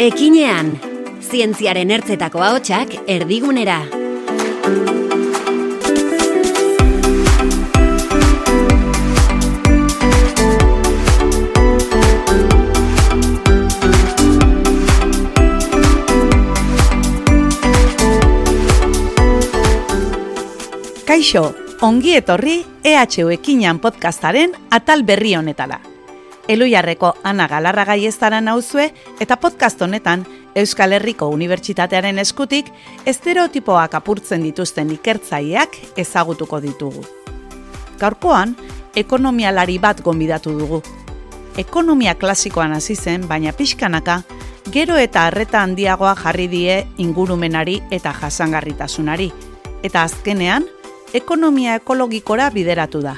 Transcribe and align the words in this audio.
Ekinean, 0.00 0.70
zientziaren 1.20 1.90
ertzetako 1.92 2.40
ahotsak 2.40 2.94
erdigunera. 3.04 3.82
Kaixo, 21.04 21.44
ongi 21.84 22.16
etorri 22.16 22.62
EHU 22.80 23.28
Ekinean 23.36 23.84
podcastaren 23.84 24.56
atal 24.72 25.04
berri 25.04 25.36
honetala. 25.36 25.82
Eluiarreko 26.48 27.14
Ana 27.22 27.46
Galarra 27.48 27.84
gaiestaran 27.84 28.44
nauzue 28.44 28.90
eta 29.20 29.36
podcast 29.36 29.82
honetan 29.82 30.24
Euskal 30.54 30.92
Herriko 30.92 31.28
Unibertsitatearen 31.30 32.18
eskutik 32.18 32.70
estereotipoak 33.06 33.94
apurtzen 33.94 34.42
dituzten 34.42 34.90
ikertzaileak 34.96 35.76
ezagutuko 36.00 36.60
ditugu. 36.60 37.04
Gaurkoan, 38.00 38.56
ekonomialari 38.96 39.78
bat 39.78 40.00
gonbidatu 40.02 40.56
dugu. 40.58 40.82
Ekonomia 41.58 42.14
klasikoan 42.14 42.72
hasi 42.72 42.96
zen, 42.96 43.28
baina 43.28 43.52
pixkanaka, 43.52 44.22
gero 44.72 44.96
eta 44.96 45.26
arreta 45.26 45.62
handiagoa 45.62 46.14
jarri 46.16 46.48
die 46.48 46.76
ingurumenari 46.98 47.80
eta 47.90 48.12
jasangarritasunari. 48.12 49.30
Eta 49.82 50.02
azkenean, 50.02 50.66
ekonomia 51.14 51.76
ekologikora 51.80 52.50
bideratu 52.50 53.02
da. 53.02 53.16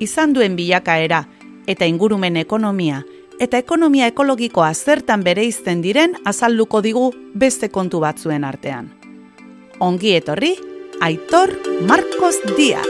Izan 0.00 0.32
duen 0.34 0.56
bilakaera 0.56 1.24
eta 1.66 1.84
ingurumen 1.84 2.36
ekonomia 2.36 3.02
eta 3.40 3.58
ekonomia 3.58 4.06
ekologikoa 4.12 4.72
zertan 4.74 5.24
bereizten 5.24 5.82
diren 5.82 6.14
azalduko 6.24 6.80
digu 6.82 7.08
beste 7.34 7.68
kontu 7.68 8.00
batzuen 8.00 8.44
artean. 8.44 8.90
Ongi 9.80 10.14
etorri, 10.14 10.54
Aitor 11.02 11.50
Marcos 11.88 12.38
Diaz. 12.56 12.86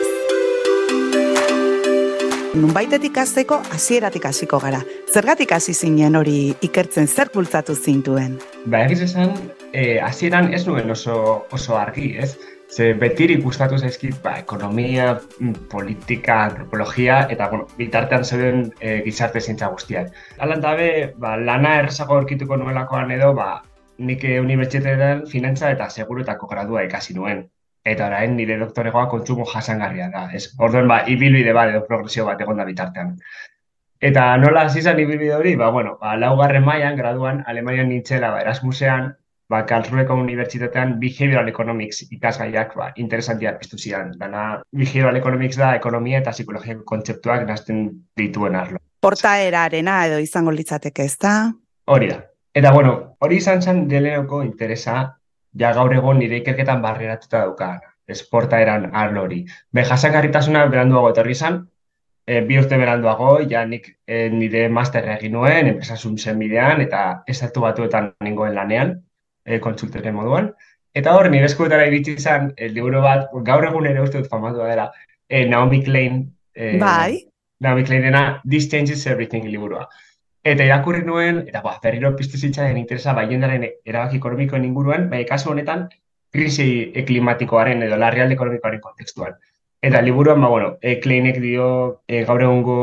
Nunbaitetik 2.55 3.17
azteko, 3.19 3.57
hasieratik 3.75 4.29
hasiko 4.29 4.61
gara. 4.63 4.79
Zergatik 5.11 5.51
hasi 5.57 5.73
zinen 5.75 6.15
hori 6.15 6.55
ikertzen 6.63 7.09
zer 7.09 7.33
bultzatu 7.35 7.75
zintuen? 7.75 8.37
Ba, 8.67 8.85
egiz 8.85 9.01
esan, 9.09 9.33
eh, 9.73 9.99
hasieran 9.99 10.53
ez 10.55 10.67
nuen 10.69 10.91
oso, 10.91 11.17
oso 11.51 11.77
argi, 11.77 12.15
ez? 12.19 12.37
Ze 12.75 12.89
betirik 12.99 13.43
gustatu 13.45 13.77
zaizkit, 13.79 14.17
ba, 14.23 14.33
ekonomia, 14.41 15.13
mm, 15.39 15.69
politika, 15.71 16.41
antropologia, 16.49 17.21
eta, 17.31 17.47
bueno, 17.53 17.69
bitartean 17.79 18.25
zeuden 18.25 18.65
e, 18.81 18.97
gizarte 19.05 19.41
zientza 19.41 19.69
guztiak. 19.71 20.11
Alan 20.43 20.65
dabe, 20.65 20.89
ba, 21.23 21.37
lana 21.37 21.77
errezago 21.83 22.17
orkituko 22.23 22.59
nuelakoan 22.59 23.15
edo, 23.15 23.31
ba, 23.39 23.63
nik 23.99 24.27
unibertsitatean 24.41 25.23
finantza 25.31 25.71
eta 25.71 25.89
seguruetako 25.89 26.51
gradua 26.51 26.83
ikasi 26.89 27.15
nuen. 27.15 27.45
Eta 27.85 28.09
orain 28.09 28.35
nire 28.37 28.59
doktoregoa 28.59 29.07
kontsumo 29.13 29.47
jasangarria 29.55 30.09
da. 30.11 30.27
Ez, 30.35 30.49
orduan, 30.59 30.91
ba, 30.91 31.03
ibilbide 31.15 31.55
bat 31.55 31.71
edo 31.71 31.85
progresio 31.87 32.27
bat 32.27 32.41
egon 32.41 32.59
da 32.59 32.67
bitartean. 32.67 33.15
Eta 34.05 34.25
nola 34.43 34.67
hasi 34.67 34.83
zen 34.83 34.99
ibilbide 34.99 35.37
hori, 35.37 35.55
ba, 35.63 35.71
bueno, 35.71 35.95
ba, 36.01 36.17
laugarren 36.19 36.65
mailan 36.67 36.99
graduan, 36.99 37.45
Alemanian 37.47 37.93
nintzela, 37.93 38.33
ba, 38.35 38.43
Erasmusean, 38.43 39.13
ba, 39.49 39.65
Karlsruheko 39.67 40.15
Unibertsitatean 40.15 40.99
Behavioral 41.01 41.49
Economics 41.49 42.05
ikasgaiak 42.11 42.75
ba, 42.79 42.91
interesantia 42.97 43.55
piztu 43.59 43.79
zian. 43.79 44.13
Dana 44.19 44.63
Behavioral 44.73 45.17
Economics 45.21 45.59
da 45.61 45.75
ekonomia 45.77 46.21
eta 46.23 46.33
psikologiako 46.33 46.85
kontzeptuak 46.89 47.47
nazten 47.49 47.87
dituen 48.17 48.57
arlo. 48.57 48.81
Portaerarena 49.05 49.99
edo 50.09 50.21
izango 50.23 50.55
litzateke 50.55 51.05
ez 51.05 51.17
da? 51.21 51.35
Hori 51.87 52.09
da. 52.13 52.23
Eta 52.55 52.73
bueno, 52.73 52.95
hori 53.21 53.43
izan 53.43 53.63
zen 53.63 53.85
deleoko 53.89 54.43
interesa 54.47 54.97
ja 55.61 55.73
gaur 55.75 55.93
egon 55.95 56.19
nire 56.23 56.41
ikerketan 56.41 56.83
barreratuta 56.83 57.45
daukan. 57.45 57.81
Ez 58.09 58.21
portaeran 58.29 58.91
arlo 58.93 59.23
hori. 59.25 59.45
Be, 59.73 59.85
jasangarritasuna 59.89 60.67
beranduago 60.73 61.11
etorri 61.15 61.33
izan, 61.33 61.63
e, 62.27 62.41
bi 62.45 62.59
urte 62.61 62.77
beranduago, 62.77 63.39
ja 63.49 63.63
nik 63.65 63.89
e, 64.07 64.29
nire 64.33 64.67
masterra 64.69 65.17
egin 65.17 65.33
nuen, 65.33 65.71
enpresasun 65.73 66.19
zen 66.19 66.43
eta 66.85 67.23
estatu 67.27 67.61
batuetan 67.61 68.13
nengoen 68.21 68.55
lanean 68.55 68.95
e, 69.45 69.61
kontsultere 69.61 70.13
moduan. 70.13 70.53
Eta 70.95 71.15
hor, 71.17 71.29
nire 71.31 71.49
eskuetara 71.51 71.87
iritsi 71.91 72.15
izan, 72.21 72.53
eh, 72.57 72.69
liburu 72.71 73.03
bat, 73.03 73.31
gaur 73.47 73.67
egun 73.67 73.87
ere 73.91 74.03
uste 74.03 74.21
dut 74.21 74.31
famatua 74.31 74.69
dela, 74.71 74.91
e, 75.29 75.45
Naomi 75.51 75.83
Klein, 75.85 76.21
e, 76.55 76.77
bai. 76.79 77.25
Naomi 77.61 77.85
Kleinena 77.85 78.41
This 78.49 78.69
Changes 78.71 79.07
Everything 79.07 79.49
liburua. 79.51 79.89
Eta 80.45 80.65
irakurri 80.69 81.03
nuen, 81.07 81.43
eta 81.49 81.63
ba, 81.65 81.79
berriro 81.83 82.13
piztu 82.17 82.39
zitzaren 82.39 82.77
interesa 82.77 83.15
bai 83.17 83.27
jendaren 83.31 83.65
erabaki 83.85 84.21
ekonomikoen 84.21 84.65
inguruan, 84.69 85.09
bai 85.11 85.25
kasu 85.25 85.51
honetan, 85.51 85.89
krisi 86.35 86.93
klimatikoaren 87.07 87.83
edo 87.87 87.97
larrialde 87.97 88.37
ekonomikoaren 88.37 88.83
kontekstuan. 88.85 89.39
Eta 89.85 90.03
liburuan, 90.03 90.41
ba, 90.45 90.49
bueno, 90.53 90.75
e, 90.83 90.99
Kleinek 91.01 91.41
dio 91.41 91.69
e, 92.07 92.25
gaur 92.29 92.45
egungo 92.45 92.79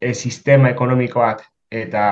e, 0.00 0.14
sistema 0.14 0.70
ekonomikoak 0.72 1.44
eta 1.70 2.04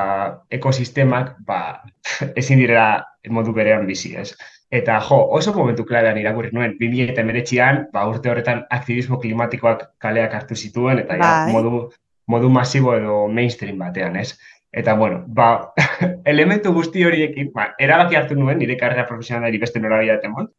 ekosistemak 0.51 1.37
ba, 1.47 1.83
ezin 2.41 2.61
direla 2.63 3.05
modu 3.31 3.55
berean 3.55 3.87
bizi, 3.87 4.15
ez? 4.17 4.33
Eta 4.73 4.97
jo, 5.05 5.19
oso 5.37 5.53
momentu 5.53 5.85
klarean 5.85 6.17
irakurri 6.19 6.51
nuen, 6.57 6.79
2019an, 6.81 7.87
ba, 7.93 8.07
urte 8.09 8.31
horretan 8.33 8.65
aktivismo 8.73 9.19
klimatikoak 9.21 9.85
kaleak 10.01 10.35
hartu 10.39 10.57
zituen, 10.57 11.03
eta 11.05 11.19
ja, 11.21 11.29
bai. 11.45 11.53
modu, 11.53 11.83
modu 12.33 12.49
masibo 12.51 12.97
edo 12.97 13.27
mainstream 13.29 13.79
batean, 13.79 14.17
ez? 14.17 14.33
Eta, 14.73 14.95
bueno, 14.97 15.21
ba, 15.29 15.75
elementu 16.33 16.73
guzti 16.73 17.05
horiekin, 17.05 17.51
ba, 17.53 17.75
erabaki 17.79 18.17
hartu 18.17 18.39
nuen, 18.39 18.57
nire 18.59 18.79
karrera 18.81 19.05
profesionalari 19.07 19.61
beste 19.61 19.81
norabia 19.81 20.17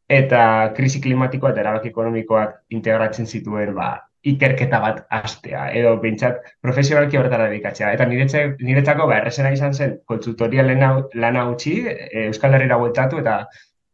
eta 0.08 0.42
krisi 0.78 1.02
klimatikoa 1.02 1.50
eta 1.52 1.66
erabaki 1.66 1.90
ekonomikoak 1.90 2.60
integratzen 2.70 3.25
zituen, 3.25 3.74
ba, 3.74 3.96
ikerketa 4.23 4.79
bat 4.79 5.03
astea, 5.11 5.66
edo 5.75 5.97
bintzat 6.03 6.39
profesionalki 6.63 7.19
horretara 7.19 7.50
dedikatzea. 7.51 7.91
Eta 7.97 8.07
niretzako, 8.07 9.07
ba, 9.09 9.19
errezena 9.19 9.51
izan 9.51 9.75
zen, 9.75 9.97
konsultoria 10.07 10.63
lana 10.63 11.45
utzi, 11.51 11.75
e, 11.91 12.28
Euskal 12.29 12.56
Herriera 12.56 12.79
bueltatu, 12.79 13.19
eta 13.19 13.41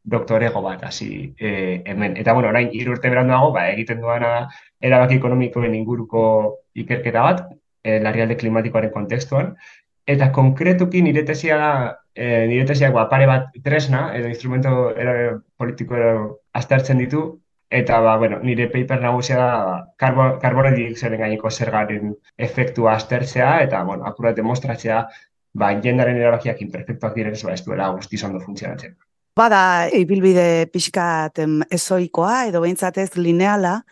doktorego 0.10 0.62
bat, 0.62 0.84
hasi 0.86 1.34
e, 1.40 1.82
hemen. 1.86 2.16
Eta, 2.22 2.34
bueno, 2.38 2.50
orain, 2.54 2.70
irurte 2.78 3.10
beranduago, 3.10 3.52
ba, 3.58 3.68
egiten 3.74 4.06
duana 4.06 4.34
erabaki 4.82 5.18
ekonomikoen 5.18 5.76
inguruko 5.82 6.24
ikerketa 6.78 7.26
bat, 7.26 7.44
e, 7.84 7.98
larrialde 8.06 8.38
klimatikoaren 8.38 8.94
kontekstuan, 8.94 9.56
eta 10.10 10.30
konkretuki 10.36 11.02
nire 11.06 11.26
tesia 11.26 11.58
da, 11.58 11.74
e, 12.14 12.46
nire 12.50 12.70
tesiak 12.70 12.94
ba, 12.94 13.10
pare 13.10 13.26
bat 13.30 13.50
tresna, 13.66 14.12
edo 14.18 14.30
instrumento 14.30 14.94
politiko 15.58 15.98
aztertzen 16.54 17.02
ditu, 17.02 17.28
Eta, 17.70 18.00
ba, 18.00 18.18
bueno, 18.18 18.40
nire 18.42 18.66
paper 18.68 19.02
nagusia 19.02 19.38
da 19.38 19.50
karbono 20.02 20.72
dioxidaren 20.74 21.22
gaineko 21.22 21.52
zergaren 21.52 22.16
efektua 22.38 22.96
aztertzea, 22.98 23.60
eta, 23.66 23.84
bueno, 23.86 24.08
akurat 24.10 24.36
demostratzea, 24.36 25.04
ba, 25.54 25.70
jendaren 25.84 26.18
erabakiak 26.18 26.64
imperfektuak 26.66 27.14
diren 27.14 27.38
ez, 27.38 27.44
ba, 27.46 27.54
ez 27.54 27.62
duela 27.68 27.92
guzti 27.94 28.18
zondo 28.18 28.42
funtzionatzen. 28.42 28.98
Bada, 29.38 29.62
ibilbide 29.94 30.66
pixkat 30.74 31.44
ezoikoa, 31.70 32.48
edo 32.50 32.64
behintzatez 32.66 33.12
lineala, 33.22 33.84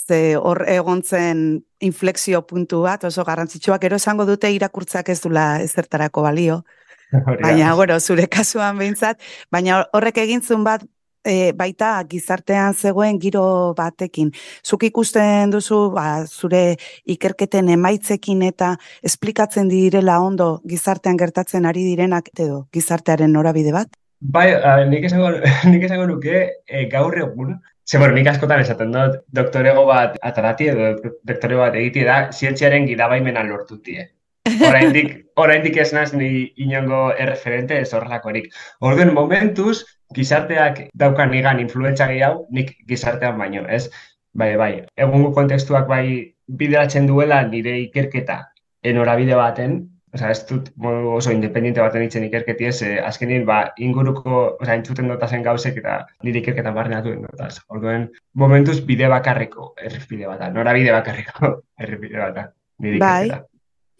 ze 0.00 0.36
hor 0.40 0.64
egontzen 0.72 1.60
inflexio 1.84 2.40
puntu 2.48 2.80
bat, 2.88 3.04
oso 3.04 3.24
garrantzitsuak, 3.24 3.84
ero 3.84 4.00
esango 4.00 4.24
dute 4.24 4.48
irakurtzak 4.50 5.12
ez 5.12 5.20
dula 5.20 5.60
ezertarako 5.60 6.24
balio, 6.24 6.62
Baina, 7.42 7.74
bueno, 7.74 8.00
zure 8.00 8.26
kasuan 8.26 8.78
behintzat, 8.78 9.20
baina 9.52 9.84
horrek 9.94 10.16
egintzun 10.24 10.64
bat 10.66 10.82
e, 11.26 11.52
baita 11.58 11.90
gizartean 12.08 12.74
zegoen 12.74 13.18
giro 13.20 13.74
batekin. 13.76 14.30
Zuk 14.64 14.86
ikusten 14.88 15.50
duzu 15.50 15.90
ba, 15.94 16.24
zure 16.26 16.76
ikerketen 17.04 17.68
emaitzekin 17.74 18.42
eta 18.48 18.74
esplikatzen 19.02 19.68
direla 19.72 20.20
ondo 20.22 20.60
gizartean 20.68 21.18
gertatzen 21.20 21.66
ari 21.66 21.84
direnak 21.84 22.30
edo 22.38 22.66
gizartearen 22.72 23.32
norabide 23.32 23.74
bat? 23.74 23.90
Bai, 24.20 24.48
nik 24.88 25.04
esango, 25.10 25.34
nik 25.72 25.88
esango 25.90 26.06
nuke 26.12 26.44
e, 26.66 26.86
gaur 26.92 27.18
egun, 27.18 27.56
Ze, 27.86 27.98
bueno, 28.02 28.16
nik 28.18 28.26
askotan 28.26 28.58
esaten 28.64 28.90
dut, 28.90 29.20
doktorego 29.38 29.84
bat 29.86 30.16
atarati 30.28 30.66
edo 30.72 30.88
doktorego 31.30 31.60
bat 31.60 31.76
egiti 31.78 32.02
da, 32.08 32.16
zientziaren 32.34 32.88
gidabaimena 32.88 33.44
lortutie. 33.46 34.08
Oraindik, 34.46 35.12
oraindik 35.36 35.76
ez 35.82 35.92
naz 35.92 36.12
ni 36.14 36.52
inongo 36.62 37.10
erreferente 37.18 37.78
ez 37.82 37.92
horrelakorik. 37.94 38.52
Orden 38.80 39.12
momentuz, 39.14 39.84
gizarteak 40.14 40.84
daukan 40.94 41.32
nigan 41.34 41.60
influentza 41.62 42.06
gehiago, 42.10 42.46
nik 42.50 42.76
gizartean 42.86 43.38
baino, 43.38 43.64
ez? 43.66 43.88
Bai, 44.36 44.54
bai, 44.60 44.72
egungo 45.00 45.32
kontestuak 45.34 45.88
bai 45.88 46.06
bideratzen 46.46 47.08
duela 47.08 47.40
nire 47.48 47.74
ikerketa 47.86 48.42
enorabide 48.86 49.34
baten, 49.38 49.78
oza, 50.14 50.30
ez 50.30 50.44
dut 50.48 50.70
oso 51.16 51.32
independiente 51.34 51.82
baten 51.82 52.04
itzen 52.06 52.28
ikerketi 52.28 52.68
ez, 52.68 52.76
eh, 52.86 52.94
azkenin, 53.02 53.46
ba, 53.48 53.58
inguruko, 53.82 54.44
oza, 54.60 54.76
entzuten 54.76 55.10
zen 55.26 55.42
gauzek 55.42 55.82
eta 55.82 55.98
nire 56.22 56.44
ikerketa 56.44 56.70
barneatu 56.76 57.10
den 57.10 57.26
dutaz. 57.26 57.58
Orduen, 57.68 58.10
momentuz 58.34 58.78
bide 58.86 59.08
bakarreko 59.08 59.74
errepide 59.82 60.26
bat, 60.26 60.46
norabide 60.52 60.92
bakarreko 60.92 61.52
errepide 61.82 62.18
bat, 62.22 62.54
nire 62.78 63.02
bai. 63.02 63.42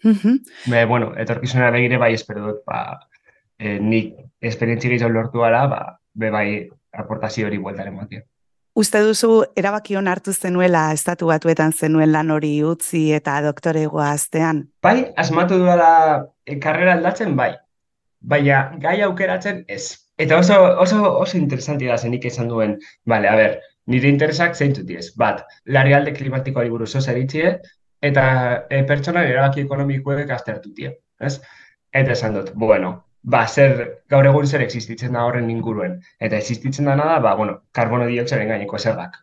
Ikerketa. 0.03 0.71
Be, 0.71 0.85
bueno, 0.85 1.13
etorkizunera 1.17 1.71
begire 1.71 1.97
bai 1.97 2.13
espero 2.13 2.45
dut, 2.47 2.63
ba, 2.65 2.99
e, 3.57 3.79
nik 3.79 4.15
esperientzi 4.41 4.89
gehiago 4.89 5.13
lortu 5.13 5.39
gara, 5.39 5.67
ba, 5.67 5.99
be 6.13 6.29
bai 6.31 6.47
aportazio 6.93 7.47
hori 7.47 7.57
bueltaren 7.57 7.95
batia. 7.97 8.23
Uste 8.77 8.99
duzu, 9.01 9.43
erabakion 9.57 10.07
hartu 10.07 10.33
zenuela, 10.33 10.91
estatu 10.93 11.31
batuetan 11.31 11.71
zenuen 11.73 12.11
lan 12.13 12.29
hori 12.29 12.51
utzi 12.63 13.07
eta 13.17 13.39
doktoregoa 13.41 14.11
aztean? 14.11 14.67
Bai, 14.85 15.13
asmatu 15.17 15.57
duela 15.57 16.25
e, 16.45 16.59
karrera 16.59 16.93
aldatzen, 16.93 17.33
bai. 17.35 17.55
Baina, 18.21 18.67
gai 18.81 18.99
aukeratzen, 19.01 19.63
ez. 19.67 19.95
Eta 20.17 20.37
oso, 20.37 20.59
oso, 20.81 21.01
oso 21.23 21.37
interesanti 21.37 21.89
da 21.89 21.97
zenik 21.97 22.25
esan 22.29 22.49
duen, 22.53 22.77
bale, 23.05 23.29
a 23.29 23.35
ber, 23.37 23.57
nire 23.89 24.09
interesak 24.13 24.53
zeintu 24.53 24.85
diez. 24.85 25.09
Bat, 25.17 25.43
larrialde 25.65 26.13
klimatikoari 26.13 26.69
buruz 26.69 26.93
oso 26.95 27.11
eritzie, 27.11 27.57
eta 28.01 28.23
e, 28.69 28.83
pertsona 28.87 29.23
erabaki 29.25 29.63
ekonomikoek 29.65 30.31
aztertu 30.31 30.73
die. 30.75 30.93
Ez? 31.19 31.37
Eta 31.93 32.13
esan 32.13 32.35
dut, 32.37 32.51
bueno, 32.53 32.91
ba, 33.23 33.45
zer, 33.47 34.03
gaur 34.09 34.27
egun 34.29 34.47
zer 34.47 34.63
existitzen 34.65 35.15
da 35.17 35.25
horren 35.27 35.49
inguruen. 35.51 35.97
Eta 36.19 36.37
existitzen 36.37 36.85
da 36.85 36.95
nada, 36.99 37.17
ba, 37.23 37.33
bueno, 37.39 37.61
karbono 37.73 38.07
diotxaren 38.07 38.53
gaineko 38.53 38.77
zerrak. 38.77 39.17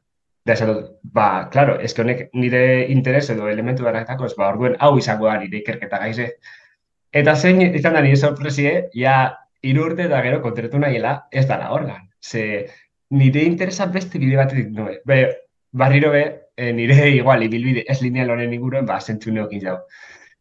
Da, 0.44 0.56
esan 0.56 0.72
dut, 0.72 0.90
ba, 1.16 1.48
klaro, 1.52 1.78
ez 1.80 1.94
honek 1.98 2.26
nire 2.34 2.64
interes 2.92 3.28
edo 3.32 3.48
elementu 3.48 3.86
daraketako, 3.86 4.28
ba, 4.38 4.50
orduen 4.52 4.76
hau 4.80 4.96
izango 4.98 5.30
da 5.30 5.38
nire 5.40 5.62
ikerketa 5.62 6.02
gaize. 6.02 6.28
Eta 7.14 7.36
zein 7.36 7.62
izan 7.64 7.94
da 7.96 8.02
nire 8.04 8.16
sorpresie, 8.16 8.74
ja, 8.98 9.16
irurte 9.64 10.08
eta 10.08 10.20
gero 10.26 10.42
kontretu 10.44 10.80
nahiela, 10.82 11.14
ez 11.32 11.46
dara 11.48 11.70
organ. 11.72 12.10
Ze, 12.20 12.66
nire 13.10 13.44
interesa 13.46 13.86
beste 13.86 14.18
bide 14.18 14.36
batetik 14.36 14.68
nue. 14.74 14.98
Be, 15.06 15.20
barriro 15.72 16.10
be, 16.12 16.24
e, 16.56 16.72
nire 16.72 17.10
igual, 17.10 17.42
ibilbide 17.42 17.84
ez 17.88 18.00
lineal 18.02 18.30
honen 18.34 18.52
inguruen, 18.52 18.86
ba, 18.86 19.00
zentzu 19.00 19.32
neokin 19.32 19.64
jau. 19.66 19.78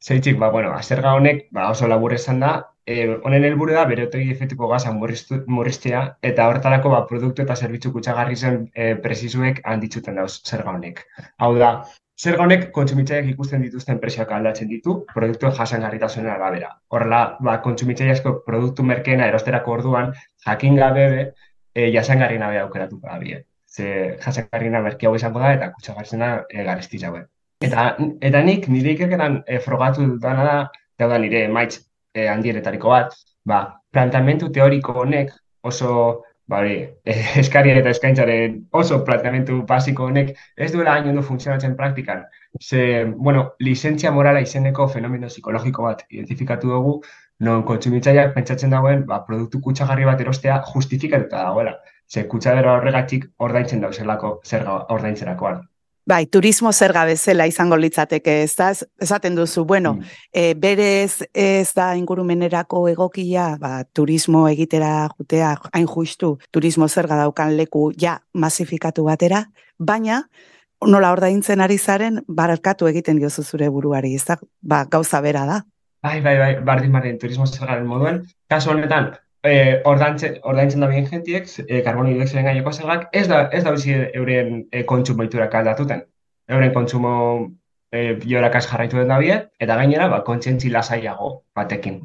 Zeitzik, 0.04 0.38
ba, 0.40 0.50
bueno, 0.52 0.74
azerga 0.76 1.14
honek, 1.16 1.48
ba, 1.52 1.70
oso 1.72 1.88
labur 1.88 2.14
esan 2.14 2.42
da, 2.44 2.54
e, 2.86 3.08
honen 3.24 3.46
helburu 3.48 3.74
da 3.74 3.86
berotegi 3.90 4.32
efektuko 4.34 4.68
gaza 4.72 4.92
murriztea 4.94 6.04
eta 6.30 6.48
horretarako 6.50 6.92
ba, 6.94 7.04
produktu 7.10 7.44
eta 7.46 7.56
zerbitzu 7.56 7.92
kutsagarri 7.94 8.36
zen 8.36 8.64
e, 8.76 8.94
presizuek 9.06 9.62
handitzuten 9.74 10.20
dauz 10.20 10.34
zerga 10.44 10.74
honek. 10.76 11.04
Hau 11.40 11.54
da, 11.60 11.72
zerga 12.20 12.44
honek 12.48 12.68
kontsumitzaileak 12.76 13.32
ikusten 13.34 13.64
dituzten 13.66 14.02
presioak 14.04 14.36
aldatzen 14.36 14.70
ditu 14.72 15.00
produktu 15.14 15.54
jasangarritasunen 15.62 16.32
arabera. 16.36 16.74
Horrela, 16.92 17.24
ba, 17.40 17.58
kontsumitzaileasko 17.70 18.38
produktu 18.50 18.84
merkeena 18.92 19.32
erosterako 19.32 19.80
orduan 19.80 20.14
jakin 20.46 20.78
gabe 20.84 21.10
be, 21.16 21.26
e, 21.74 21.90
jasangarri 21.96 22.40
nabe 22.44 22.60
aukeratu 22.66 23.00
da 23.02 23.20
bie. 23.24 23.44
Ze 23.74 24.18
jasangarri 24.22 24.70
nabe 24.70 24.94
hau 25.08 25.16
izango 25.16 25.40
da 25.40 25.54
eta 25.58 25.72
kutsagarrizena 25.74 26.34
e, 26.50 26.64
garesti 26.64 27.00
jaue. 27.02 27.24
Eta, 27.64 27.86
eta 28.30 28.42
nik 28.44 28.68
nire 28.70 28.94
ikerketan 28.94 29.40
e, 29.48 29.60
frogatu 29.64 30.06
dutana 30.06 30.44
da, 30.50 31.08
da 31.08 31.18
nire 31.18 31.48
maitz 31.48 31.80
e, 32.14 32.28
handienetariko 32.28 32.92
bat, 32.94 33.16
ba, 33.46 33.64
plantamentu 33.92 34.52
teoriko 34.54 35.00
honek 35.06 35.34
oso 35.64 35.90
ba, 36.46 36.60
hori, 36.60 36.76
e, 37.06 37.16
eskaria 37.42 37.80
eta 37.80 37.94
eskaintzaren 37.96 38.60
oso 38.82 39.00
plantamentu 39.08 39.62
basiko 39.70 40.10
honek 40.12 40.34
ez 40.58 40.72
duela 40.76 40.94
hain 40.98 41.10
ondo 41.10 41.24
funtzionatzen 41.26 41.76
praktikan. 41.80 42.26
Ze, 42.62 43.06
bueno, 43.06 43.46
lizentzia 43.60 44.12
morala 44.12 44.44
izeneko 44.44 44.88
fenomeno 44.98 45.32
psikologiko 45.32 45.88
bat 45.88 46.06
identifikatu 46.10 46.76
dugu, 46.76 46.98
non 47.48 47.64
kontsumitzaileak 47.68 48.36
pentsatzen 48.36 48.72
dagoen, 48.76 49.06
ba, 49.10 49.24
produktu 49.28 49.62
kutsagarri 49.64 50.06
bat 50.06 50.22
erostea 50.22 50.62
justifikatuta 50.70 51.48
dagoela. 51.48 51.78
Ze 52.10 52.28
kutsadera 52.28 52.78
horregatik 52.78 53.30
ordaintzen 53.38 53.82
dauzelako 53.82 54.40
zer 54.46 54.68
ordaintzerakoan. 54.68 55.64
Bai, 56.06 56.26
turismo 56.28 56.74
zerga 56.74 57.06
bezala 57.08 57.46
izango 57.48 57.78
litzateke, 57.80 58.42
ez 58.44 58.56
da, 58.60 58.74
esaten 59.00 59.38
duzu, 59.38 59.64
bueno, 59.64 59.94
mm. 59.94 60.10
e, 60.36 60.42
berez 60.60 61.24
ez 61.32 61.70
da 61.72 61.94
ingurumenerako 61.96 62.82
egokia, 62.92 63.54
ba, 63.60 63.86
turismo 63.96 64.42
egitera 64.50 65.08
jutea, 65.14 65.54
hain 65.72 65.88
justu, 65.88 66.34
turismo 66.52 66.90
zerga 66.90 67.22
daukan 67.22 67.56
leku 67.56 67.86
ja 67.96 68.18
masifikatu 68.34 69.08
batera, 69.08 69.46
baina, 69.80 70.26
nola 70.84 71.14
ordaintzen 71.16 71.64
ari 71.64 71.80
zaren, 71.80 72.20
barkatu 72.28 72.92
egiten 72.92 73.24
diozu 73.24 73.48
zure 73.48 73.72
buruari, 73.72 74.12
ez 74.20 74.26
da, 74.28 74.38
ba, 74.60 74.84
gauza 74.84 75.24
bera 75.24 75.46
da. 75.48 75.62
Bai, 76.04 76.20
bai, 76.20 76.36
bai, 76.38 76.54
bardin, 76.60 76.92
bardin, 76.92 77.16
turismo 77.20 77.48
zergaren 77.48 77.88
moduen, 77.88 78.26
kasu 78.52 78.76
honetan, 78.76 79.14
eh, 79.44 79.82
ordaintzen, 79.86 80.80
da 80.80 80.88
bien 80.88 81.08
jentiek, 81.08 81.48
eh, 81.68 81.82
karbono 81.84 82.10
dioxidoen 82.10 82.46
gaineko 82.46 82.72
zergak, 82.72 83.10
ez 83.12 83.28
da, 83.28 83.50
ez 83.52 83.64
da 83.64 83.72
bizi 83.76 83.94
euren 84.14 84.64
eh, 84.72 84.86
kontsumo 84.86 85.24
iturak 85.28 85.56
aldatuten. 85.56 86.04
Euren 86.48 86.74
kontsumo 86.74 87.14
eh, 87.92 88.14
biorakaz 88.24 88.66
jarraitu 88.68 88.98
den 88.98 89.08
da 89.08 89.20
eta 89.60 89.76
gainera, 89.76 90.08
ba, 90.08 90.24
kontsientzi 90.24 90.70
lasaiago 90.70 91.44
batekin. 91.56 92.02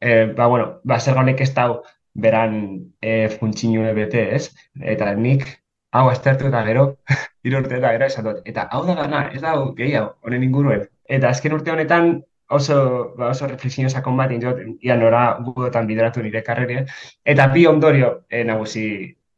Eh, 0.00 0.32
ba, 0.36 0.46
bueno, 0.46 0.80
ba, 0.84 0.98
zer 0.98 1.16
ez 1.38 1.54
dau 1.54 1.82
beran 2.14 2.92
eh, 3.00 3.28
funtsinue 3.28 3.92
bete, 3.94 4.34
ez? 4.34 4.50
Eta 4.80 5.14
nik, 5.14 5.46
hau 5.92 6.10
estertu 6.10 6.48
eta 6.48 6.64
gero, 6.64 6.98
irurte 7.46 7.76
eta 7.76 7.92
gero 7.92 8.06
esan 8.06 8.24
dut. 8.24 8.42
Eta 8.44 8.68
hau 8.72 8.84
da 8.86 8.94
gana, 8.94 9.30
ez 9.32 9.40
da 9.40 9.54
gehiago, 9.76 10.16
honen 10.22 10.42
inguruen. 10.42 10.88
Eta 11.08 11.28
azken 11.28 11.52
urte 11.52 11.70
honetan, 11.70 12.22
oso, 12.52 13.14
ba, 13.16 13.30
oso 13.32 13.46
reflexio 13.46 13.88
sakon 13.88 14.16
bat 14.16 14.32
indot, 14.32 14.60
ia 14.80 14.96
nora 14.96 15.38
gudotan 15.40 15.86
bideratu 15.86 16.22
nire 16.22 16.42
karrere, 16.42 16.84
eta 17.24 17.48
bi 17.48 17.66
ondorio 17.66 18.12
e, 18.30 18.44
nagusi 18.44 18.86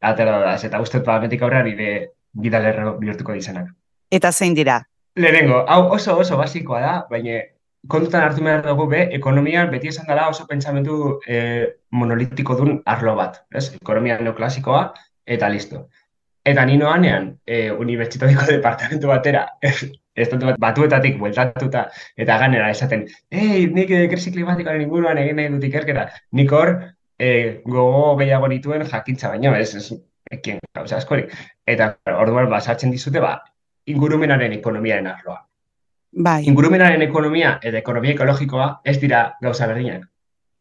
atera 0.01 0.39
da, 0.43 0.55
eta 0.57 0.81
uste 0.81 1.01
ba, 1.07 1.21
metik 1.23 1.43
aurra 1.43 1.63
nire 1.63 1.91
bidalerro 2.33 2.99
bihurtuko 2.99 3.33
dizenak. 3.33 3.71
Eta 4.11 4.33
zein 4.33 4.55
dira? 4.55 4.83
Lehenengo, 5.17 5.65
hau 5.69 5.93
oso 5.95 6.19
oso 6.19 6.37
basikoa 6.37 6.81
da, 6.83 6.95
baina 7.11 7.41
kontutan 7.89 8.25
hartu 8.25 8.45
behar 8.45 8.63
dugu 8.67 8.87
be, 8.91 9.03
ekonomian 9.19 9.71
beti 9.71 9.91
esan 9.93 10.07
dela 10.09 10.29
oso 10.29 10.47
pentsamentu 10.49 11.19
e, 11.27 11.41
monolitiko 11.91 12.57
dun 12.59 12.81
arlo 12.87 13.15
bat, 13.19 13.43
ez? 13.55 13.69
Ekonomia 13.81 14.19
neoklasikoa, 14.21 14.87
eta 15.37 15.51
listo. 15.53 15.85
Eta 16.45 16.65
nino 16.69 16.91
hanean, 16.91 17.31
e, 17.47 17.71
unibertsitatiko 17.71 18.49
departamentu 18.57 19.13
batera, 19.13 19.47
estatu 20.15 20.47
bat 20.47 20.59
batuetatik 20.63 21.19
bueltatuta 21.19 21.89
eta 22.17 22.39
ganera 22.39 22.71
esaten, 22.71 23.07
ei, 23.31 23.67
nik 23.67 23.91
eh, 23.91 24.07
krisi 24.11 24.33
klimatikoaren 24.35 24.85
inguruan 24.87 25.19
egin 25.19 25.41
nahi 25.41 25.53
dut 25.53 25.65
ikerketa, 25.67 26.09
nik 26.33 26.53
hor 26.53 26.75
eh, 27.19 27.63
gogo 27.65 28.17
gehiago 28.21 28.51
dituen 28.53 28.87
jakintza 28.91 29.33
baino, 29.35 29.55
ez, 29.57 29.75
ez, 29.75 29.91
ekien, 30.31 30.61
gauza 30.75 30.99
askorik. 30.99 31.35
Eta 31.67 31.95
orduan 32.19 32.49
basartzen 32.51 32.95
dizute, 32.95 33.21
ba, 33.21 33.37
ingurumenaren 33.91 34.55
ekonomiaren 34.57 35.11
arloa. 35.11 35.43
Bai. 36.15 36.41
Ingurumenaren 36.47 37.03
ekonomia 37.03 37.59
eta 37.63 37.81
ekonomia 37.81 38.15
ekologikoa 38.15 38.69
ez 38.87 38.99
dira 39.03 39.27
gauza 39.43 39.67
berdinak. 39.67 40.07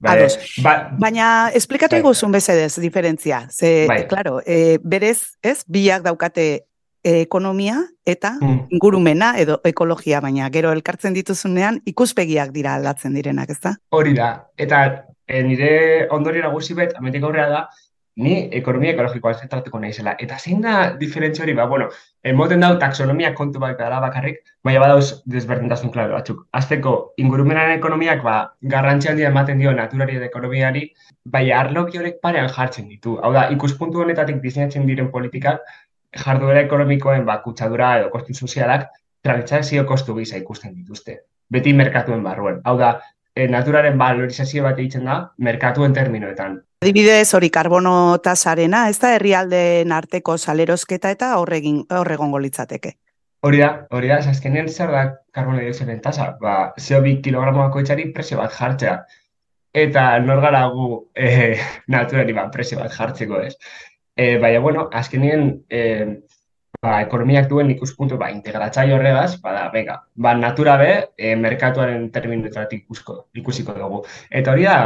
Bai, 0.04 0.18
ba, 0.66 0.74
Baina, 1.00 1.28
esplikatu 1.56 1.96
bai. 1.96 2.02
iguzun 2.02 2.34
bezedez, 2.34 2.74
diferentzia. 2.82 3.46
Ze, 3.50 3.86
bai. 3.88 4.02
claro, 4.10 4.42
e, 4.46 4.78
berez, 4.84 5.38
ez, 5.42 5.62
biak 5.68 6.04
daukate 6.04 6.66
ekonomia 7.04 7.82
eta 8.06 8.34
mm. 8.40 8.68
ingurumena 8.72 9.34
edo 9.40 9.60
ekologia, 9.68 10.22
baina 10.22 10.50
gero 10.50 10.72
elkartzen 10.72 11.14
dituzunean 11.14 11.82
ikuspegiak 11.86 12.52
dira 12.56 12.76
aldatzen 12.76 13.14
direnak, 13.14 13.50
ezta? 13.50 13.76
Hori 13.92 14.14
da. 14.18 14.34
Eta 14.58 14.84
e, 15.28 15.44
nire 15.44 15.74
ondori 16.12 16.44
nagusi 16.44 16.76
bet, 16.78 16.96
ametik 17.00 17.24
aurrea 17.24 17.50
da, 17.50 17.66
ni 18.16 18.34
ekonomia 18.54 18.92
ekologikoa 18.94 19.34
zentratuko 19.34 19.80
naizela. 19.82 20.14
Eta 20.22 20.38
zein 20.38 20.62
da 20.62 20.74
diferentzia 21.00 21.44
hori, 21.46 21.56
ba, 21.58 21.66
bueno, 21.70 21.88
emoten 22.24 22.62
dau 22.62 22.76
taxonomia 22.80 23.34
kontu 23.34 23.60
bat 23.60 23.78
dara 23.80 24.00
bakarrik, 24.04 24.44
baina 24.64 24.84
badauz 24.84 25.24
desberdintasun 25.26 25.92
klaro 25.92 26.14
batzuk. 26.14 26.44
Azteko, 26.60 26.94
ingurumenaren 27.18 27.78
ekonomiak, 27.80 28.22
ba, 28.24 28.36
garrantzia 28.76 29.12
handia 29.12 29.32
ematen 29.34 29.64
dio 29.64 29.74
naturari 29.74 30.20
eta 30.20 30.30
ekonomiari, 30.30 30.86
bai 31.26 31.48
arloki 31.52 31.98
horrek 31.98 32.22
parean 32.22 32.52
jartzen 32.54 32.88
ditu. 32.92 33.18
Hau 33.24 33.34
da, 33.34 33.48
ikuspuntu 33.56 34.06
honetatik 34.06 34.42
diseinatzen 34.46 34.86
diren 34.90 35.10
politikak, 35.12 35.66
jarduera 36.18 36.62
ekonomikoen 36.68 37.26
ba, 37.26 37.40
kutsadura 37.44 37.98
edo 38.00 38.10
kostu 38.14 38.34
sozialak 38.34 38.90
transakzio 39.24 39.86
kostu 39.86 40.16
gisa 40.16 40.38
ikusten 40.38 40.74
dituzte. 40.76 41.20
Beti 41.52 41.74
merkatuen 41.74 42.24
barruen. 42.24 42.60
Hau 42.66 42.78
da, 42.78 42.98
e, 43.36 43.48
naturaren 43.48 43.98
valorizazio 44.00 44.64
bat 44.66 44.80
egiten 44.80 45.08
da, 45.10 45.20
merkatuen 45.38 45.94
terminoetan. 45.94 46.60
Adibidez 46.84 47.34
hori 47.38 47.50
karbono 47.54 47.96
tasarena, 48.24 48.88
ez 48.92 49.00
da 49.00 49.14
herrialdeen 49.16 49.92
arteko 49.96 50.38
salerosketa 50.38 51.14
eta 51.16 51.38
horregin 51.40 51.82
horregongo 52.02 52.42
litzateke. 52.44 52.98
Hori 53.44 53.60
da, 53.60 53.70
hori 53.92 54.12
da, 54.12 54.22
azkenean 54.32 54.70
zer 54.70 54.92
da 54.92 55.04
karbono 55.36 55.60
dioxiden 55.64 56.00
tasa, 56.04 56.30
ba, 56.40 56.74
zeo 56.80 57.02
bi 57.04 57.18
kilogramoako 57.24 57.84
itxari 57.84 58.10
presio 58.16 58.40
bat 58.40 58.54
jartzea. 58.56 58.98
Eta 59.74 60.04
nor 60.24 60.40
gara 60.44 60.68
gu 60.72 60.90
e, 61.16 61.56
naturari 61.96 62.36
ba, 62.36 62.50
presio 62.54 62.80
bat 62.80 62.94
jartzeko 62.94 63.42
ez. 63.48 63.56
E, 64.16 64.38
baina, 64.38 64.60
bueno, 64.60 64.90
azkenien, 64.94 65.64
e, 65.70 65.80
ba, 66.84 67.00
ekonomiak 67.06 67.48
duen 67.50 67.72
ikuspuntu, 67.74 68.18
ba, 68.20 68.30
integratzai 68.34 68.92
horregaz, 68.94 69.40
bada, 69.42 69.70
venga, 69.74 70.02
ba, 70.16 70.36
natura 70.38 70.76
be, 70.82 70.92
e, 71.18 71.34
merkatuaren 71.40 72.10
terminuetatik 72.12 72.86
ikusiko 73.42 73.76
dugu. 73.80 74.04
Eta 74.30 74.54
hori 74.54 74.68
da, 74.70 74.78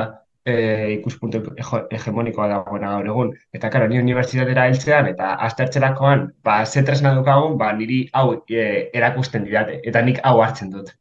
e, 0.48 0.54
ikuspuntu 0.98 1.42
hegemonikoa 1.58 2.48
dagoena 2.54 2.94
gaur 2.96 3.10
egun. 3.14 3.34
Eta, 3.58 3.72
karo, 3.74 3.90
ni 3.92 4.00
unibertsitatera 4.00 4.68
heltzean, 4.70 5.10
eta 5.12 5.34
aztertzerakoan, 5.50 6.30
ba, 6.48 6.62
zetresna 6.66 7.16
dukagun, 7.18 7.58
ba, 7.60 7.74
niri 7.82 8.06
hau 8.14 8.30
e, 8.48 8.64
erakusten 8.94 9.44
didate, 9.50 9.82
eta 9.92 10.06
nik 10.08 10.24
hau 10.24 10.40
hartzen 10.46 10.72
dut. 10.72 10.94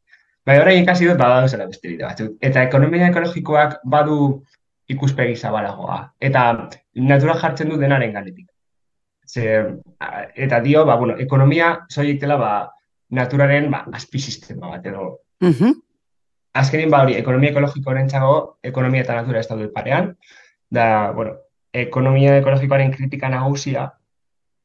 Bai, 0.47 0.59
orain 0.63 0.81
ikasi 0.83 1.07
dut, 1.09 1.17
bada 1.19 1.41
duzela 1.43 1.65
beste 1.67 1.89
bide 1.89 2.05
batzuk. 2.05 2.35
Eta 2.49 2.61
ekonomia 2.63 3.09
ekologikoak 3.11 3.81
badu 3.93 4.19
ikuspegi 4.87 5.35
zabalagoa. 5.35 5.97
Eta 6.23 6.43
natura 6.97 7.35
jartzen 7.39 7.69
du 7.69 7.77
denaren 7.77 8.13
ganetik. 8.13 8.47
Ze, 9.27 9.43
eta 10.35 10.59
dio, 10.63 10.85
ba, 10.85 10.95
bueno, 10.95 11.17
ekonomia 11.19 11.73
zoiek 11.91 12.19
dela 12.21 12.37
ba, 12.37 12.51
naturaren 13.09 13.69
ba, 13.71 13.83
azpisistema 13.93 14.69
bat 14.75 14.85
edo. 14.85 15.19
Uh 15.41 15.49
-huh. 15.49 15.73
Azkenin 16.53 16.89
ba 16.89 17.03
hori, 17.03 17.15
ekonomia 17.15 17.51
ekologiko 17.51 17.93
txago, 18.07 18.57
ekonomia 18.63 19.01
eta 19.01 19.15
natura 19.15 19.39
ez 19.39 19.47
daude 19.47 19.67
parean. 19.67 20.15
Da, 20.69 21.11
bueno, 21.11 21.35
ekonomia 21.73 22.37
ekologikoaren 22.37 22.91
kritika 22.91 23.29
nagusia, 23.29 23.91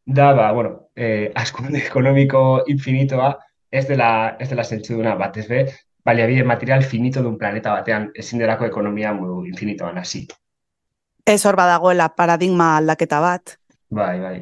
da, 0.07 0.33
ba, 0.33 0.53
bueno, 0.53 0.89
eh, 0.97 1.31
askunde 1.35 1.79
ekonomiko 1.79 2.65
infinitoa 2.67 3.39
ez 3.71 3.87
dela, 3.89 4.37
ez 4.39 4.49
dela 4.49 4.65
zentzuduna 4.65 5.15
bat, 5.15 5.37
ez 5.37 5.49
be, 5.49 5.67
baliabide 6.05 6.45
material 6.45 6.83
finito 6.83 7.23
dun 7.23 7.39
planeta 7.39 7.73
batean 7.73 8.11
ezin 8.15 8.39
delako 8.39 8.67
ekonomia 8.67 9.13
modu 9.13 9.45
infinitoan 9.47 9.99
hasi. 9.99 10.27
Ez 11.27 11.45
hor 11.47 11.57
badagoela 11.57 12.09
paradigma 12.17 12.77
aldaketa 12.77 13.21
bat. 13.23 13.57
Bai, 13.91 14.19
bai. 14.21 14.37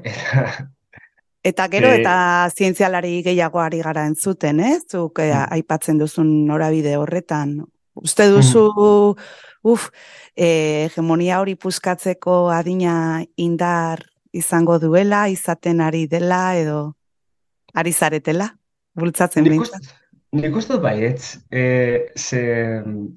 eta 1.51 1.67
gero 1.73 1.91
eta 1.93 2.15
zientzialari 2.55 3.21
gehiagoari 3.25 3.83
gara 3.85 4.07
entzuten, 4.09 4.61
eh? 4.61 4.79
Zuk 4.89 5.21
eh, 5.21 5.33
mm. 5.33 5.53
aipatzen 5.59 6.01
duzun 6.01 6.31
norabide 6.49 6.97
horretan. 6.97 7.59
Uste 8.01 8.29
duzu, 8.31 8.65
mm. 8.73 9.69
uf, 9.69 9.91
eh, 10.37 10.87
hegemonia 10.89 11.41
hori 11.43 11.57
puskatzeko 11.61 12.49
adina 12.55 13.25
indar 13.37 14.07
izango 14.33 14.79
duela, 14.79 15.27
izaten 15.29 15.81
ari 15.85 16.07
dela 16.09 16.57
edo 16.57 16.81
ari 17.75 17.93
zaretela? 17.93 18.53
Bultzatzen 18.95 19.45
bintzat? 19.47 20.00
Nik 20.39 20.55
uste 20.55 20.77
dut 20.77 20.83
baietz, 20.85 21.41
e, 21.51 21.63
ze, 22.15 22.41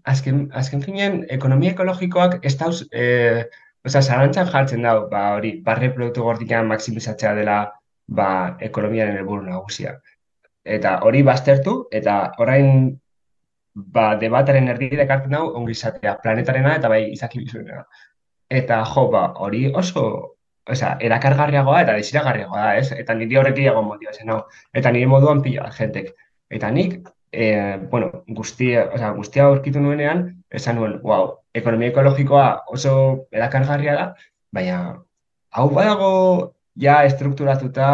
azken, 0.10 0.48
azken 0.62 0.82
finean, 0.82 1.20
ekonomia 1.36 1.76
ekologikoak 1.76 2.40
ez 2.50 2.56
dauz, 2.58 2.88
e, 2.90 3.04
oza, 3.86 4.02
zarantzan 4.02 4.50
jartzen 4.50 4.88
dau, 4.88 4.96
ba, 5.12 5.22
hori, 5.36 5.52
barre 5.68 5.92
produktu 5.94 6.26
gordikan 6.26 6.72
maksimizatzea 6.72 7.36
dela, 7.38 7.60
ba, 8.08 8.30
ekonomiaren 8.70 9.20
helburu 9.20 9.46
nagusia. 9.46 9.94
Eta 10.78 10.96
hori 11.06 11.22
baztertu, 11.28 11.76
eta 12.02 12.18
orain, 12.42 12.90
ba, 13.76 14.08
debataren 14.26 14.74
erdire 14.74 15.06
hartzen 15.06 15.38
dau, 15.38 15.46
ongi 15.62 15.78
izatea, 15.78 16.18
planetarena 16.26 16.74
eta 16.80 16.90
bai 16.96 17.04
izaki 17.12 17.44
bizuena. 17.46 17.86
Eta, 18.62 18.82
jo, 18.96 19.10
ba, 19.14 19.28
hori 19.46 19.68
oso, 19.84 20.08
Osa, 20.74 20.94
erakargarriagoa 21.04 21.82
eta 21.84 21.94
desiragarriagoa 22.00 22.60
da, 22.62 22.76
ez? 22.80 22.94
Eta 22.96 23.14
niri 23.20 23.36
horretik 23.36 23.66
egon 23.68 23.84
motibazen, 23.84 24.30
no? 24.30 24.38
Eta 24.80 24.94
nire 24.96 25.10
moduan 25.12 25.42
pila, 25.44 25.66
jentek. 25.76 26.14
Eta 26.54 26.70
nik, 26.72 27.00
e, 27.34 27.78
bueno, 27.90 28.24
guztia, 28.28 28.90
o 28.94 28.98
sea, 28.98 29.12
guztia 29.18 29.46
aurkitu 29.50 29.82
nuenean, 29.82 30.44
esan 30.54 30.78
nuen, 30.78 31.00
wow, 31.02 31.40
ekonomia 31.58 31.90
ekologikoa 31.90 32.48
oso 32.76 32.94
erakargarria 33.34 33.96
da, 33.98 34.06
baina 34.54 34.78
hau 35.58 35.70
badago 35.74 36.12
ja 36.84 37.00
estrukturatuta, 37.10 37.88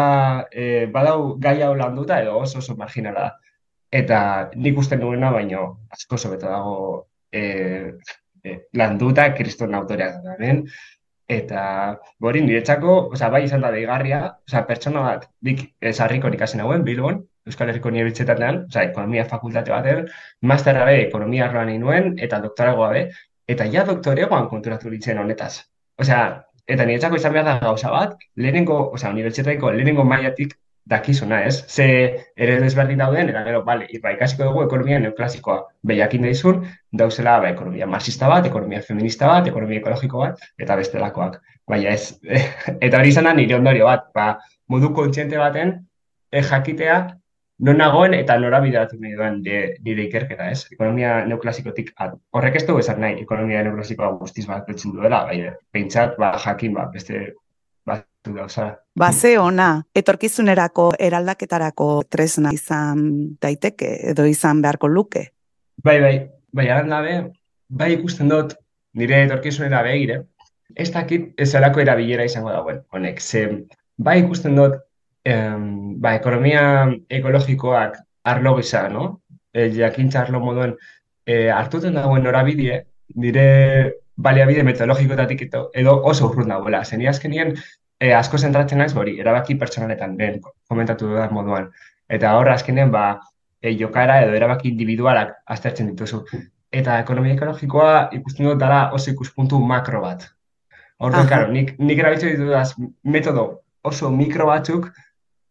e, 0.52 0.86
badau 0.92 1.38
gai 1.40 1.56
hau 1.64 1.72
landuta 1.76 2.20
edo 2.22 2.36
oso 2.40 2.60
oso 2.60 2.76
marginala 2.76 3.28
da. 3.28 3.56
Eta 3.90 4.18
nik 4.54 4.78
uste 4.78 4.96
nuena, 5.00 5.32
baino 5.34 5.64
asko 5.90 6.18
sobeto 6.18 6.46
dago 6.46 6.76
e, 7.32 7.42
e, 8.44 8.56
landuta 8.76 9.30
kriston 9.34 9.74
autoreak 9.74 10.20
da, 10.24 10.36
ben? 10.38 10.66
Eta, 11.30 11.62
bori, 12.18 12.42
niretzako, 12.44 12.94
oza, 13.14 13.28
bai 13.32 13.44
izan 13.46 13.64
da 13.64 13.70
deigarria, 13.72 14.22
oza, 14.48 14.64
pertsona 14.68 15.02
bat, 15.06 15.28
dik, 15.48 15.64
esarriko 15.92 16.30
nik 16.30 16.42
hasi 16.42 16.58
nahuen, 16.58 16.84
Bilbon, 16.86 17.20
Euskal 17.48 17.70
Herriko 17.72 17.88
Unibertsitatean, 17.88 18.64
oza, 18.68 18.84
ekonomia 18.84 19.24
fakultate 19.28 19.72
batean, 19.72 20.06
masterra 20.52 20.84
be, 20.88 20.96
ekonomia 21.06 21.46
arloan 21.48 21.72
nuen, 21.80 22.14
eta 22.18 22.40
doktoragoa 22.44 22.90
be, 22.94 23.04
eta 23.48 23.66
ja 23.72 23.84
doktoregoan 23.88 24.48
konturatu 24.48 24.90
ditzen 24.92 25.18
honetaz. 25.18 25.52
Osea, 26.00 26.22
eta 26.68 26.86
niretzako 26.86 27.18
izan 27.20 27.36
behar 27.36 27.48
da 27.48 27.58
gauza 27.62 27.92
bat, 27.94 28.18
lehenengo, 28.36 28.80
osea, 28.96 29.12
unibertsitateko 29.16 29.72
lehenengo 29.76 30.04
maiatik 30.04 30.54
dakizuna, 30.90 31.42
ez? 31.44 31.64
Ze 31.68 31.86
ere 32.36 32.58
desberdin 32.60 32.98
dauden, 32.98 33.28
eta 33.32 33.42
gero, 33.46 33.62
bale, 33.64 33.86
iba, 33.96 34.12
ikasiko 34.16 34.48
dugu 34.48 34.64
ekonomia 34.66 34.98
neoklasikoa 35.02 35.58
behiakin 35.86 36.26
daizun, 36.26 36.64
dauzela, 37.02 37.38
ba, 37.44 37.52
ekonomia 37.54 37.86
marxista 37.86 38.28
bat, 38.28 38.48
ekonomia 38.50 38.82
feminista 38.86 39.28
bat, 39.30 39.48
ekonomia 39.50 39.80
ekologiko 39.80 40.24
bat, 40.24 40.42
eta 40.58 40.76
bestelakoak. 40.80 41.38
Baina 41.70 41.94
ez, 41.94 42.16
eta 42.86 42.98
hori 42.98 43.14
izan 43.14 43.28
da 43.30 43.36
nire 43.36 43.56
ondorio 43.58 43.86
bat, 43.88 44.08
ba, 44.16 44.32
modu 44.72 44.92
kontziente 44.96 45.38
baten, 45.40 45.76
e, 46.32 46.42
jakitea, 46.42 46.98
non 47.60 47.76
nagoen 47.76 48.14
eta 48.16 48.38
nora 48.40 48.60
bideratu 48.64 48.96
nahi 49.00 49.14
duen 49.16 49.40
nire 49.42 50.06
ikerketa, 50.06 50.48
ez? 50.50 50.64
Ekonomia 50.72 51.20
neoklasikotik 51.28 51.92
at. 51.96 52.16
Horrek 52.32 52.56
ez 52.56 52.64
dugu 52.68 52.80
esan 52.80 53.00
nahi, 53.04 53.20
ekonomia 53.24 53.62
neoklasikoa 53.66 54.14
guztiz 54.20 54.46
bat 54.48 54.66
betzen 54.68 54.94
duela, 54.96 55.24
bai, 55.28 55.42
pentsat, 55.72 56.16
ba, 56.20 56.32
jakin, 56.40 56.74
ba, 56.78 56.86
beste 56.92 57.34
batu 57.86 58.34
da, 58.36 58.70
Ba, 58.96 59.12
ze 59.12 59.36
ona, 59.38 59.82
etorkizunerako 59.94 60.90
eraldaketarako 60.98 61.90
tresna 62.08 62.52
izan 62.52 63.36
daiteke, 63.40 63.92
edo 64.12 64.24
izan 64.28 64.62
beharko 64.62 64.88
luke? 64.88 65.26
Bai, 65.84 66.00
bai, 66.00 66.16
bai, 66.52 66.68
aran 66.68 66.88
dabe, 66.88 67.16
bai 67.68 67.92
ikusten 67.94 68.28
dut, 68.28 68.56
nire 68.94 69.24
etorkizunera 69.26 69.82
begire, 69.82 70.22
ez 70.76 70.90
dakit 70.92 71.32
ez 71.36 71.54
erabilera 71.54 72.24
izango 72.24 72.50
dagoen, 72.50 72.82
honek, 72.92 73.20
ze, 73.20 73.48
bai 73.98 74.20
ikusten 74.24 74.56
dut, 74.56 74.80
em, 75.24 76.00
ba, 76.00 76.14
ekonomia 76.14 76.62
ekologikoak 77.08 77.98
arlo 78.24 78.56
gisa, 78.56 78.88
no? 78.88 79.20
E, 79.52 79.70
jakintza 79.74 80.22
arlo 80.22 80.40
moduen 80.40 80.76
e, 81.26 81.48
hartuten 81.50 81.94
dagoen 81.98 82.24
norabidie, 82.24 82.84
dire 83.08 83.46
baliabide 84.16 84.62
metodologikotatik 84.62 85.46
edo 85.48 85.96
oso 86.12 86.28
urrun 86.28 86.52
dagoela. 86.52 86.84
Zeni 86.84 87.08
azkenien 87.08 87.54
e, 87.54 88.12
asko 88.14 88.38
zentratzen 88.38 88.80
naiz 88.80 88.94
hori, 88.96 89.18
erabaki 89.20 89.56
pertsonaletan 89.60 90.16
den 90.16 90.40
komentatu 90.68 91.12
da 91.14 91.28
moduan. 91.32 91.70
Eta 92.08 92.34
hor 92.38 92.50
azkenean 92.52 92.92
ba, 92.94 93.04
e, 93.62 93.74
jokara 93.76 94.20
edo 94.24 94.36
erabaki 94.36 94.70
individualak 94.72 95.36
aztertzen 95.46 95.92
dituzu. 95.92 96.24
Eta 96.70 97.00
ekonomia 97.02 97.34
ekologikoa 97.34 97.94
ikusten 98.14 98.46
dut 98.46 98.60
dara 98.60 98.90
oso 98.96 99.10
ikuspuntu 99.10 99.58
makro 99.72 100.02
bat. 100.04 100.28
Horren, 101.00 101.26
karo, 101.26 101.48
nik, 101.48 101.78
nik 101.80 101.98
erabiltzen 101.98 102.34
ditudaz 102.34 102.74
metodo 103.04 103.44
oso 103.82 104.10
mikro 104.12 104.46
batzuk 104.50 104.90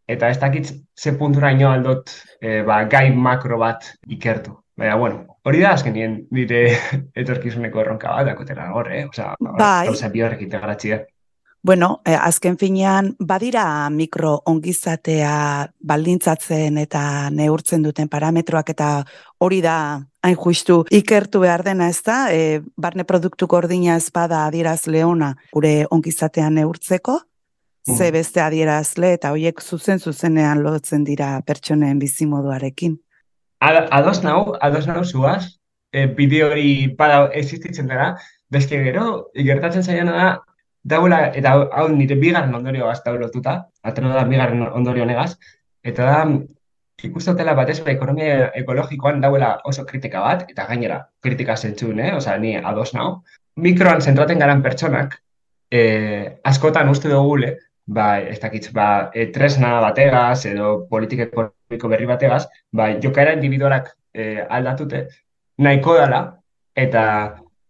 eta 0.10 0.30
ez 0.30 0.39
dakit 0.42 0.72
ze 0.98 1.13
puntura 1.18 1.51
ino 1.54 1.70
aldot 1.70 2.10
e, 2.42 2.62
ba, 2.66 2.84
gai 2.89 3.10
makro 3.13 3.60
bat 3.62 3.86
ikertu. 4.08 4.56
Baina, 4.80 4.96
bueno, 4.96 5.38
hori 5.44 5.62
da 5.62 5.75
azken 5.75 5.94
nien 5.94 6.18
dire 6.32 6.63
etorkizuneko 7.22 7.84
erronka 7.84 8.16
bat, 8.16 8.32
dakotera 8.32 8.72
hor, 8.74 8.92
eh? 8.92 9.06
Osa, 9.10 9.34
bai. 9.39 9.86
gauza 9.92 10.10
biorrek 10.10 10.42
integratxia. 10.48 11.04
Bueno, 11.62 12.01
eh, 12.06 12.16
azken 12.16 12.56
finean, 12.58 13.16
badira 13.20 13.89
mikro 13.92 14.38
ongizatea 14.48 15.68
baldintzatzen 15.84 16.78
eta 16.80 17.01
neurtzen 17.36 17.84
duten 17.84 18.08
parametroak 18.08 18.72
eta 18.72 18.92
hori 19.44 19.60
da 19.62 19.75
hain 20.24 20.38
justu 20.39 20.86
ikertu 20.89 21.42
behar 21.44 21.66
dena 21.68 21.89
ez 21.92 22.00
da, 22.06 22.32
e, 22.32 22.62
barne 22.78 23.04
produktu 23.04 23.48
gordina 23.48 23.98
ez 24.00 24.08
bada 24.16 24.46
adieraz 24.48 24.88
leona 24.88 25.34
gure 25.51 25.86
ongizatean 25.92 26.56
neurtzeko, 26.56 27.20
ze 27.86 28.09
mm. 28.09 28.13
beste 28.13 28.41
adierazle 28.41 29.13
eta 29.17 29.31
hoiek 29.31 29.62
zuzen 29.62 30.00
zuzenean 30.00 30.63
lotzen 30.63 31.03
dira 31.03 31.39
pertsonen 31.45 32.00
bizimoduarekin. 32.00 33.00
Ados 33.59 34.24
nau, 34.24 34.55
ados 34.62 34.86
nau 34.88 35.03
zuaz, 35.03 35.59
e, 35.91 36.05
bideo 36.07 36.51
hori 36.51 36.88
bada 36.98 37.25
existitzen 37.33 37.88
dara, 37.88 38.13
beste 38.50 38.79
gero, 38.83 39.29
ikertatzen 39.33 39.83
zaiana 39.83 40.13
da, 40.15 40.29
dagoela, 40.83 41.25
eta 41.36 41.55
hau 41.81 41.88
nire 41.91 42.15
bigarren 42.15 42.55
ondorio 42.55 42.88
gazta 42.88 43.12
lotuta, 43.12 43.57
atero 43.83 44.13
da 44.13 44.24
bigarren 44.29 44.63
ondorio 44.69 45.05
negaz, 45.05 45.33
eta 45.83 46.07
da, 46.07 46.24
ikustotela 47.03 47.53
batez 47.55 47.79
be 47.83 47.93
ekonomia 47.95 48.50
ekologikoan 48.59 49.21
dauela 49.24 49.53
oso 49.65 49.86
kritika 49.88 50.21
bat, 50.24 50.45
eta 50.51 50.65
gainera 50.67 51.00
kritika 51.24 51.55
zentzun, 51.55 52.00
eh? 52.00 52.13
Osa, 52.15 52.38
ni 52.38 52.55
ados 52.57 52.93
nau. 52.93 53.21
Mikroan 53.55 54.01
zentraten 54.01 54.39
garan 54.39 54.63
pertsonak, 54.63 55.15
eh, 55.71 56.39
askotan 56.43 56.89
uste 56.89 57.09
dugule, 57.09 57.55
ba, 57.89 58.19
ez 58.22 58.38
dakitz, 58.39 58.69
ba, 58.75 59.10
e, 59.13 59.27
tresna 59.34 59.79
bategaz 59.84 60.46
edo 60.50 60.86
politika 60.89 61.25
ekonomiko 61.25 61.91
berri 61.91 62.08
bategaz, 62.10 62.43
ba, 62.72 62.91
jokaera 63.01 63.34
individualak 63.38 63.93
e, 64.13 64.46
aldatute, 64.58 65.05
nahiko 65.65 65.96
dela, 65.98 66.22
eta 66.77 67.03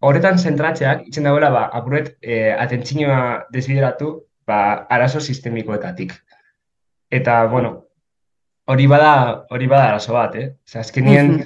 horretan 0.06 0.40
zentratzeak, 0.40 1.06
itzen 1.08 1.28
dagoela, 1.28 1.52
ba, 1.56 1.68
apuret, 1.80 2.16
e, 2.22 2.42
atentzinoa 2.52 3.22
desbideratu, 3.54 4.12
ba, 4.48 4.60
arazo 4.92 5.22
sistemikoetatik. 5.22 6.14
Eta, 7.10 7.40
bueno, 7.52 7.74
hori 8.70 8.86
bada, 8.92 9.14
hori 9.50 9.72
bada 9.72 9.94
arazo 9.94 10.14
bat, 10.14 10.36
eh? 10.36 10.50
Zer, 10.68 10.84
azkenien, 10.84 11.40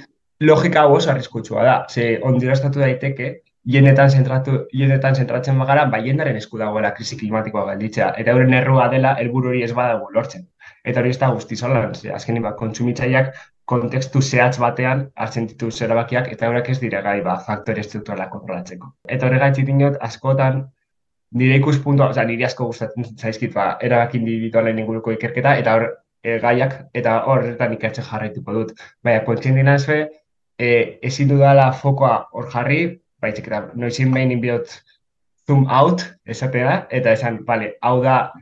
logika 0.44 0.84
hau 0.84 0.98
oso 0.98 1.10
arriskutsua 1.12 1.64
da. 1.64 1.76
Ze, 1.88 2.18
ondiro 2.22 2.52
estatu 2.52 2.82
daiteke, 2.82 3.30
jenetan 3.64 4.10
zentratu, 4.10 4.58
jenetan 4.72 5.14
zentratzen 5.14 5.58
bagara, 5.58 5.86
bai 5.92 6.02
jendaren 6.06 6.36
esku 6.36 6.58
dagoela 6.60 6.90
krisi 6.96 7.16
klimatikoa 7.16 7.64
galditzea. 7.70 8.10
Eta 8.20 8.34
euren 8.36 8.54
errua 8.54 8.88
dela, 8.92 9.14
helburu 9.20 9.52
hori 9.52 9.62
ez 9.64 9.72
badago 9.72 10.10
lortzen. 10.12 10.46
Eta 10.84 11.00
hori 11.00 11.14
ez 11.14 11.18
da 11.18 11.30
guzti 11.32 11.56
zolan, 11.56 11.94
azkenin 12.14 12.44
bat, 12.44 12.56
kontsumitzaileak 12.60 13.34
kontekstu 13.64 14.20
zehatz 14.20 14.58
batean 14.60 15.06
hartzen 15.16 15.46
ditu 15.48 15.70
zerabakiak 15.70 16.28
eta 16.32 16.48
horrek 16.48 16.68
ez 16.74 16.78
dira 16.82 17.00
gai 17.04 17.20
ba, 17.24 17.38
faktore 17.46 17.80
estrukturalak 17.80 18.30
kontrolatzeko. 18.34 18.90
Eta 19.08 19.26
horregatik 19.28 19.66
dinot, 19.68 19.96
askotan, 20.08 20.66
nire 21.40 21.56
ikuspuntua, 21.62 22.10
oza, 22.12 22.24
nire 22.28 22.44
asko 22.48 22.68
gustatzen 22.70 23.06
zaizkit, 23.16 23.54
ba, 23.54 23.78
erabaki 23.88 24.20
individualen 24.20 24.82
inguruko 24.82 25.14
ikerketa, 25.16 25.56
eta 25.62 25.78
hor, 25.78 25.86
e, 26.22 26.36
gaiak, 26.42 26.76
eta 27.00 27.16
horretan 27.30 27.72
ikertzen 27.78 28.04
jarraituko 28.10 28.58
dut. 28.58 28.76
Baina, 29.04 29.24
kontzien 29.24 29.56
dina 29.56 29.78
ezbe, 29.80 30.02
e, 30.58 30.68
ezin 31.10 31.32
dudala 31.32 31.70
fokoa 31.80 32.18
hor 32.36 32.52
jarri, 32.52 32.82
baizik 33.24 33.48
eta 33.50 33.64
noizin 33.74 34.12
behin 34.14 34.36
inbiot 34.36 34.72
zoom 35.46 35.66
out, 35.68 36.04
esatea, 36.24 36.86
eta 36.90 37.12
esan, 37.12 37.42
bale, 37.44 37.74
hau 37.82 37.98
da, 38.02 38.32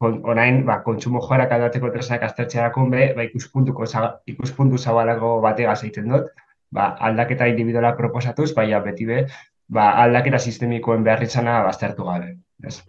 kon, 0.00 0.20
orain 0.24 0.62
ba, 0.66 0.80
kontsumo 0.84 1.20
joarak 1.24 1.52
aldatzeko 1.52 1.90
tresnak 1.92 2.24
aztertzea 2.24 2.70
be, 2.90 3.12
ba, 3.16 3.24
ikuspuntuko, 3.24 3.84
ikuspuntu 4.26 4.78
zabalago 4.78 5.40
batega 5.40 5.74
egiten 5.74 6.08
dut, 6.08 6.30
ba, 6.70 6.94
aldaketa 7.00 7.46
individuala 7.46 7.96
proposatuz, 7.96 8.54
baina 8.54 8.80
beti 8.80 9.06
be, 9.06 9.26
ba, 9.68 9.90
aldaketa 10.04 10.38
sistemikoen 10.38 11.04
behar 11.04 11.22
izana 11.22 11.62
baztertu 11.64 12.04
gabe. 12.04 12.38
Ez. 12.64 12.80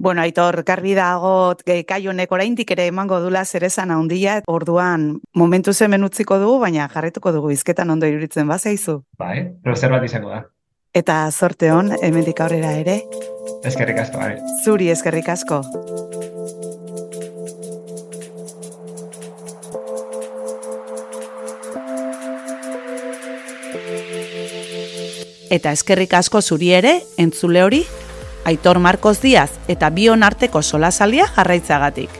Bueno, 0.00 0.22
aitor, 0.22 0.62
garbi 0.64 0.94
dago 0.96 1.54
kai 1.66 2.06
honek 2.08 2.30
oraindik 2.32 2.70
ere 2.70 2.86
emango 2.88 3.18
dula 3.20 3.44
zerezan 3.44 3.90
handia, 3.90 4.40
orduan 4.48 5.20
momentu 5.36 5.74
zemen 5.74 6.04
utziko 6.04 6.38
dugu, 6.38 6.58
baina 6.60 6.88
jarretuko 6.88 7.32
dugu 7.32 7.50
izketan 7.50 7.90
ondo 7.90 8.06
iruritzen 8.06 8.48
bazaizu. 8.48 9.02
Bai, 9.18 9.50
zer 9.74 9.92
bat 9.92 10.04
izango 10.04 10.30
da. 10.30 10.46
Eta 10.92 11.30
sorte 11.30 11.68
hon, 11.70 11.92
hemendik 12.02 12.40
aurrera 12.42 12.72
ere. 12.74 12.96
Eskerrik 13.62 14.00
asko, 14.02 14.18
bai. 14.18 14.32
Zuri 14.64 14.88
eskerrik 14.90 15.28
asko. 15.30 15.60
Eta 25.50 25.70
eskerrik 25.70 26.16
asko 26.18 26.42
zuri 26.42 26.72
ere, 26.74 26.96
entzule 27.16 27.62
hori, 27.62 27.84
Aitor 28.50 28.80
Marcos 28.82 29.20
Diaz 29.22 29.50
eta 29.68 29.92
bion 29.94 30.24
arteko 30.26 30.62
solasalia 30.62 31.28
jarraitzagatik. 31.36 32.10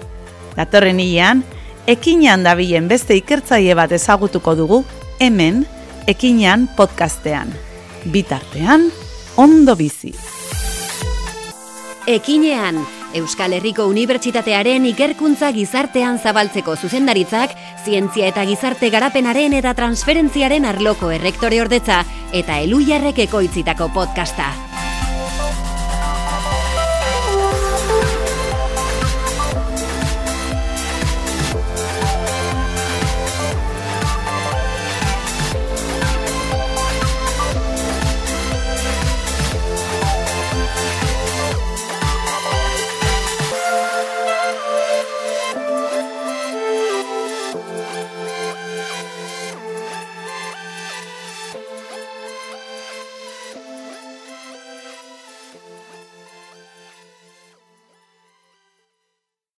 Datorren 0.55 1.01
hilean, 1.03 1.43
ekinean 1.91 2.47
dabilen 2.47 2.87
beste 2.87 3.19
ikertzaile 3.19 3.75
bat 3.75 3.91
ezagutuko 3.99 4.55
dugu, 4.55 4.81
hemen, 5.19 5.65
ekinean 6.07 6.69
podcastean. 6.77 7.51
Bitartean, 8.05 8.89
ondo 9.37 9.77
bizi. 9.77 10.15
Ekinean, 12.07 12.81
Euskal 13.15 13.53
Herriko 13.53 13.85
Unibertsitatearen 13.91 14.87
ikerkuntza 14.89 15.51
gizartean 15.53 16.19
zabaltzeko 16.19 16.77
zuzendaritzak, 16.77 17.53
zientzia 17.85 18.31
eta 18.31 18.47
gizarte 18.49 18.91
garapenaren 18.91 19.55
eta 19.59 19.75
transferentziaren 19.75 20.65
arloko 20.65 21.11
errektore 21.11 21.61
ordetza 21.61 22.05
eta 22.33 22.59
eluiarrek 22.65 23.19
ekoitzitako 23.29 23.91
podcasta. 23.95 24.70